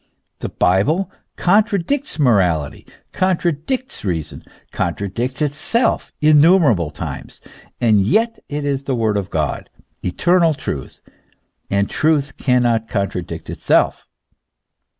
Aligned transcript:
The 0.39 0.49
Bible 0.49 1.11
contradicts 1.35 2.17
morality, 2.17 2.87
contradicts 3.11 4.03
reason, 4.03 4.43
contradicts 4.71 5.43
itself, 5.43 6.11
innumerable 6.19 6.89
times; 6.89 7.39
and 7.79 8.03
yet 8.03 8.39
it 8.49 8.65
is 8.65 8.85
the 8.85 8.95
word 8.95 9.15
of 9.15 9.29
God, 9.29 9.69
eternal 10.01 10.55
truth, 10.55 11.01
and" 11.69 11.87
truth 11.87 12.35
cannot 12.37 12.87
contradict 12.89 13.47
itself." 13.47 14.07